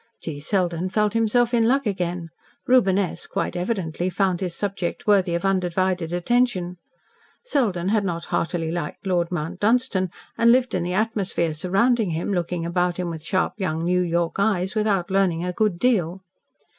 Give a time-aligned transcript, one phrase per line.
[0.19, 0.39] G.
[0.39, 2.29] Selden felt himself in luck again.
[2.65, 6.77] Reuben S., quite evidently, found his subject worthy of undivided attention.
[7.43, 10.09] Selden had not heartily liked Lord Mount Dunstan,
[10.39, 14.37] and lived in the atmosphere surrounding him, looking about him with sharp young New York
[14.39, 16.23] eyes, without learning a good deal.